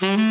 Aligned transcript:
Mm-hmm. 0.00 0.27